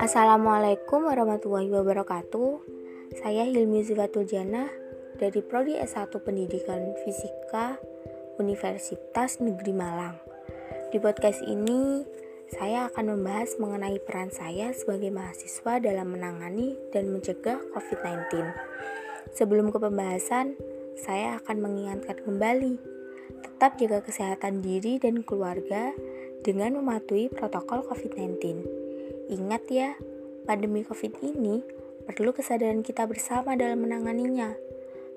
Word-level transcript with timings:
Assalamualaikum 0.00 1.04
warahmatullahi 1.04 1.68
wabarakatuh. 1.68 2.64
Saya 3.20 3.44
Hilmi 3.44 3.84
Zivatul 3.84 4.24
Jannah 4.24 4.72
dari 5.20 5.44
Prodi 5.44 5.76
S1 5.76 6.08
Pendidikan 6.24 6.96
Fisika 7.04 7.76
Universitas 8.40 9.44
Negeri 9.44 9.76
Malang. 9.76 10.16
Di 10.88 10.96
podcast 10.96 11.44
ini, 11.44 12.00
saya 12.48 12.88
akan 12.88 13.20
membahas 13.20 13.60
mengenai 13.60 14.00
peran 14.00 14.32
saya 14.32 14.72
sebagai 14.72 15.12
mahasiswa 15.12 15.84
dalam 15.84 16.16
menangani 16.16 16.80
dan 16.96 17.12
mencegah 17.12 17.60
COVID-19. 17.76 18.56
Sebelum 19.36 19.68
ke 19.68 19.76
pembahasan, 19.76 20.56
saya 20.96 21.36
akan 21.44 21.60
mengingatkan 21.60 22.24
kembali, 22.24 22.97
tetap 23.58 23.74
jaga 23.74 24.06
kesehatan 24.06 24.62
diri 24.62 25.02
dan 25.02 25.26
keluarga 25.26 25.90
dengan 26.46 26.78
mematuhi 26.78 27.26
protokol 27.26 27.82
COVID-19. 27.90 28.38
Ingat 29.34 29.66
ya, 29.66 29.98
pandemi 30.46 30.86
COVID 30.86 31.18
ini 31.26 31.66
perlu 32.06 32.30
kesadaran 32.30 32.86
kita 32.86 33.10
bersama 33.10 33.58
dalam 33.58 33.82
menanganinya. 33.82 34.54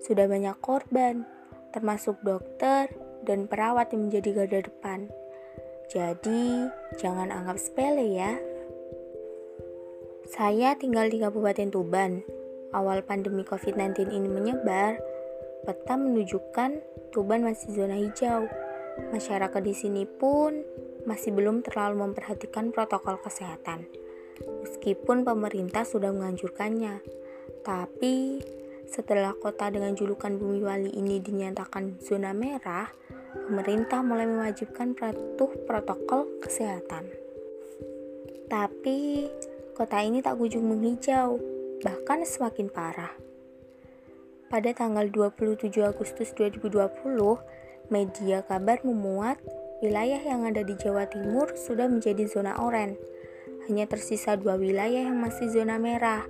Sudah 0.00 0.24
banyak 0.24 0.56
korban, 0.64 1.28
termasuk 1.76 2.16
dokter 2.24 2.88
dan 3.28 3.44
perawat 3.44 3.92
yang 3.92 4.08
menjadi 4.08 4.32
garda 4.32 4.72
depan. 4.72 5.12
Jadi, 5.92 6.64
jangan 6.96 7.28
anggap 7.28 7.60
sepele 7.60 8.08
ya. 8.08 8.40
Saya 10.32 10.80
tinggal 10.80 11.12
di 11.12 11.20
Kabupaten 11.20 11.68
Tuban. 11.68 12.24
Awal 12.72 13.04
pandemi 13.04 13.44
COVID-19 13.44 14.08
ini 14.08 14.32
menyebar, 14.32 14.96
peta 15.64 15.94
menunjukkan 15.96 16.70
Tuban 17.10 17.42
masih 17.42 17.74
zona 17.74 17.98
hijau. 17.98 18.46
Masyarakat 19.10 19.62
di 19.64 19.74
sini 19.74 20.04
pun 20.06 20.62
masih 21.08 21.32
belum 21.32 21.64
terlalu 21.64 22.06
memperhatikan 22.06 22.70
protokol 22.70 23.18
kesehatan. 23.22 23.88
Meskipun 24.40 25.24
pemerintah 25.24 25.84
sudah 25.84 26.12
menganjurkannya, 26.12 27.02
tapi 27.60 28.40
setelah 28.88 29.36
kota 29.36 29.70
dengan 29.70 29.94
julukan 29.94 30.34
Bumi 30.34 30.60
Wali 30.64 30.90
ini 30.96 31.22
dinyatakan 31.22 32.00
zona 32.02 32.34
merah, 32.34 32.88
pemerintah 33.30 34.02
mulai 34.02 34.26
mewajibkan 34.26 34.98
patuh 34.98 35.50
protokol 35.68 36.26
kesehatan. 36.42 37.06
Tapi 38.50 39.30
kota 39.78 40.02
ini 40.02 40.18
tak 40.18 40.34
kunjung 40.36 40.66
menghijau, 40.66 41.38
bahkan 41.86 42.26
semakin 42.26 42.66
parah. 42.66 43.29
Pada 44.50 44.74
tanggal 44.74 45.06
27 45.06 45.78
Agustus 45.78 46.34
2020, 46.34 46.74
media 47.86 48.42
kabar 48.42 48.82
memuat 48.82 49.38
wilayah 49.78 50.18
yang 50.18 50.42
ada 50.42 50.66
di 50.66 50.74
Jawa 50.74 51.06
Timur 51.06 51.54
sudah 51.54 51.86
menjadi 51.86 52.26
zona 52.26 52.58
oranye. 52.58 52.98
Hanya 53.70 53.86
tersisa 53.86 54.34
dua 54.34 54.58
wilayah 54.58 55.06
yang 55.06 55.22
masih 55.22 55.54
zona 55.54 55.78
merah, 55.78 56.26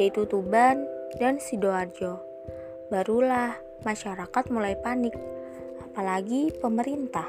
yaitu 0.00 0.24
Tuban 0.24 0.80
dan 1.20 1.36
Sidoarjo. 1.36 2.16
Barulah 2.88 3.60
masyarakat 3.84 4.44
mulai 4.48 4.72
panik, 4.80 5.12
apalagi 5.84 6.48
pemerintah. 6.64 7.28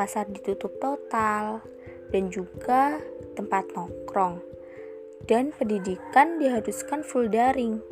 Pasar 0.00 0.32
ditutup 0.32 0.80
total 0.80 1.60
dan 2.08 2.32
juga 2.32 3.04
tempat 3.36 3.68
nongkrong. 3.76 4.40
Dan 5.28 5.52
pendidikan 5.52 6.40
diharuskan 6.40 7.04
full 7.04 7.28
daring. 7.28 7.84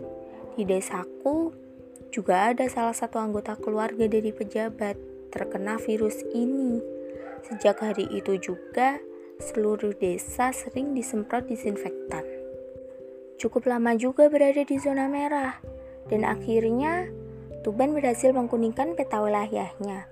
Di 0.56 0.64
desaku 0.64 1.66
juga 2.11 2.53
ada 2.53 2.67
salah 2.71 2.95
satu 2.95 3.21
anggota 3.21 3.55
keluarga 3.59 4.07
dari 4.09 4.31
pejabat 4.33 4.97
terkena 5.31 5.77
virus 5.81 6.23
ini. 6.33 6.81
Sejak 7.47 7.83
hari 7.83 8.09
itu 8.11 8.39
juga 8.41 8.99
seluruh 9.39 9.93
desa 9.97 10.51
sering 10.51 10.97
disemprot 10.97 11.47
disinfektan 11.47 12.47
cukup 13.37 13.69
lama 13.69 13.93
juga 13.95 14.33
berada 14.33 14.65
di 14.65 14.77
zona 14.81 15.07
merah, 15.09 15.61
dan 16.09 16.25
akhirnya 16.25 17.09
Tuban 17.62 17.93
berhasil 17.93 18.31
mengkuningkan 18.31 18.95
peta 18.95 19.19
wilayahnya. 19.19 20.06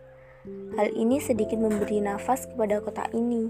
Hal 0.77 0.88
ini 0.93 1.22
sedikit 1.22 1.56
memberi 1.56 2.03
nafas 2.03 2.50
kepada 2.50 2.83
kota 2.84 3.06
ini, 3.16 3.49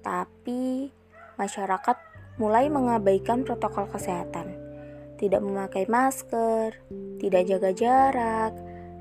tapi 0.00 0.88
masyarakat 1.36 1.96
mulai 2.40 2.72
mengabaikan 2.72 3.44
protokol 3.44 3.90
kesehatan, 3.90 4.46
tidak 5.22 5.38
memakai 5.38 5.86
masker, 5.86 6.74
tidak 7.22 7.46
jaga 7.46 7.70
jarak, 7.70 8.52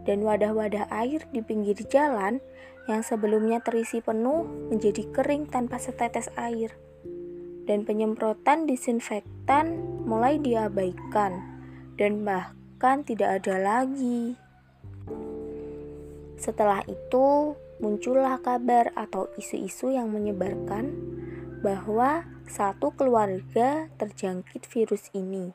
dan 0.06 0.22
wadah-wadah 0.22 0.86
air 0.94 1.26
di 1.34 1.42
pinggir 1.42 1.82
jalan 1.90 2.38
yang 2.86 3.02
sebelumnya 3.02 3.58
terisi 3.66 4.06
penuh 4.06 4.46
menjadi 4.70 5.09
kering 5.09 5.50
tanpa 5.50 5.82
setetes 5.82 6.30
air 6.38 6.70
dan 7.66 7.86
penyemprotan 7.86 8.66
disinfektan 8.66 9.82
mulai 10.06 10.42
diabaikan 10.42 11.42
dan 11.98 12.26
bahkan 12.26 13.06
tidak 13.06 13.42
ada 13.42 13.56
lagi. 13.62 14.36
Setelah 16.42 16.82
itu, 16.90 17.53
muncullah 17.78 18.42
kabar 18.42 18.90
atau 18.98 19.30
isu-isu 19.38 19.94
yang 19.94 20.09
menyebarkan 20.09 20.90
bahwa 21.62 22.26
satu 22.50 22.90
keluarga 22.98 23.88
terjangkit 24.02 24.66
virus 24.66 25.14
ini, 25.14 25.53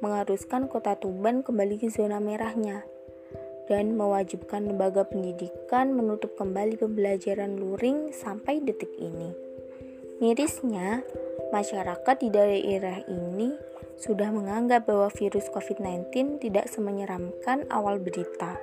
mengharuskan 0.00 0.68
kota 0.68 0.96
Tuban 0.96 1.44
kembali 1.44 1.80
ke 1.80 1.88
zona 1.92 2.20
merahnya, 2.20 2.84
dan 3.70 3.94
mewajibkan 3.94 4.66
lembaga 4.66 5.06
pendidikan 5.06 5.94
menutup 5.94 6.34
kembali 6.34 6.74
pembelajaran 6.80 7.54
luring 7.56 8.10
sampai 8.10 8.58
detik 8.58 8.90
ini. 8.98 9.30
Mirisnya, 10.18 11.06
masyarakat 11.54 12.16
di 12.20 12.28
daerah 12.28 13.00
ini 13.06 13.54
sudah 14.00 14.32
menganggap 14.32 14.88
bahwa 14.88 15.12
virus 15.12 15.46
COVID-19 15.52 16.40
tidak 16.40 16.66
semenyeramkan 16.72 17.68
awal 17.68 18.00
berita. 18.00 18.56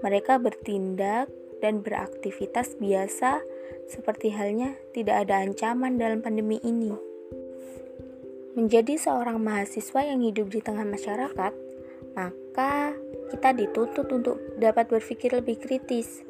Mereka 0.00 0.40
bertindak 0.40 1.28
dan 1.62 1.84
beraktivitas 1.84 2.74
biasa 2.80 3.44
seperti 3.86 4.34
halnya 4.34 4.74
tidak 4.96 5.28
ada 5.28 5.44
ancaman 5.44 6.00
dalam 6.00 6.24
pandemi 6.24 6.58
ini. 6.64 7.11
Menjadi 8.52 9.00
seorang 9.00 9.40
mahasiswa 9.40 10.00
yang 10.04 10.20
hidup 10.20 10.52
di 10.52 10.60
tengah 10.60 10.84
masyarakat, 10.84 11.52
maka 12.12 12.92
kita 13.32 13.50
dituntut 13.56 14.06
untuk 14.12 14.36
dapat 14.60 14.92
berpikir 14.92 15.32
lebih 15.32 15.56
kritis, 15.56 16.20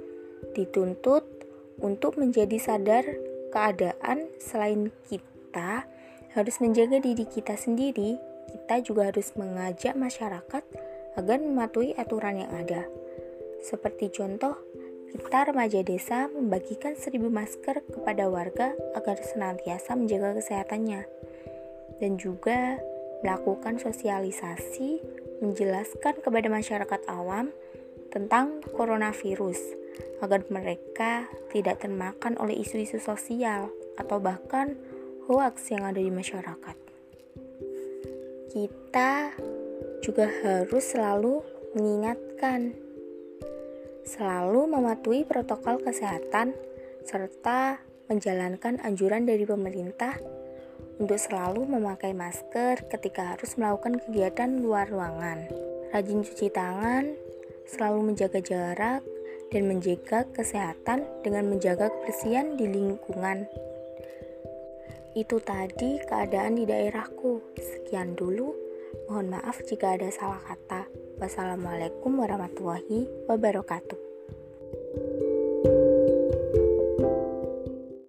dituntut 0.54 1.26
untuk 1.82 2.14
menjadi 2.14 2.62
sadar 2.62 3.02
keadaan 3.50 4.30
selain 4.38 4.94
kita 5.10 5.82
harus 6.32 6.56
menjaga 6.62 7.02
diri 7.02 7.26
kita 7.26 7.58
sendiri, 7.58 8.16
kita 8.54 8.86
juga 8.86 9.10
harus 9.10 9.34
mengajak 9.34 9.98
masyarakat 9.98 10.62
agar 11.18 11.38
mematuhi 11.42 11.92
aturan 11.98 12.46
yang 12.46 12.52
ada. 12.54 12.86
Seperti 13.66 14.14
contoh, 14.14 14.56
kita 15.12 15.52
remaja 15.52 15.84
desa 15.84 16.30
membagikan 16.32 16.96
seribu 16.96 17.28
masker 17.28 17.84
kepada 17.84 18.32
warga 18.32 18.72
agar 18.96 19.20
senantiasa 19.20 19.92
menjaga 19.92 20.40
kesehatannya. 20.40 21.04
Dan 22.02 22.18
juga 22.18 22.82
melakukan 23.22 23.78
sosialisasi, 23.78 24.98
menjelaskan 25.38 26.18
kepada 26.18 26.50
masyarakat 26.50 27.00
awam 27.06 27.54
tentang 28.10 28.58
coronavirus 28.74 29.78
agar 30.18 30.42
mereka 30.50 31.30
tidak 31.54 31.78
termakan 31.78 32.34
oleh 32.42 32.58
isu-isu 32.58 32.98
sosial 32.98 33.70
atau 33.94 34.18
bahkan 34.18 34.74
hoax 35.30 35.70
yang 35.70 35.86
ada 35.86 36.02
di 36.02 36.10
masyarakat. 36.10 36.76
Kita 38.50 39.32
juga 40.02 40.26
harus 40.26 40.84
selalu 40.90 41.40
mengingatkan, 41.78 42.74
selalu 44.02 44.66
mematuhi 44.66 45.22
protokol 45.22 45.78
kesehatan, 45.78 46.52
serta 47.06 47.78
menjalankan 48.10 48.82
anjuran 48.82 49.24
dari 49.24 49.46
pemerintah 49.46 50.41
untuk 51.02 51.18
selalu 51.18 51.66
memakai 51.66 52.14
masker 52.14 52.86
ketika 52.86 53.34
harus 53.34 53.58
melakukan 53.58 53.98
kegiatan 54.06 54.62
luar 54.62 54.86
ruangan. 54.86 55.50
Rajin 55.90 56.22
cuci 56.22 56.48
tangan, 56.54 57.18
selalu 57.66 58.14
menjaga 58.14 58.38
jarak, 58.38 59.02
dan 59.50 59.66
menjaga 59.66 60.24
kesehatan 60.30 61.02
dengan 61.26 61.50
menjaga 61.50 61.90
kebersihan 61.90 62.54
di 62.54 62.70
lingkungan 62.70 63.44
itu 65.12 65.36
tadi 65.44 66.00
keadaan 66.08 66.56
di 66.56 66.64
daerahku. 66.64 67.44
Sekian 67.60 68.16
dulu. 68.16 68.56
Mohon 69.08 69.36
maaf 69.36 69.60
jika 69.68 69.96
ada 69.96 70.08
salah 70.08 70.40
kata. 70.40 70.88
Wassalamualaikum 71.20 72.16
warahmatullahi 72.16 73.28
wabarakatuh. 73.28 74.11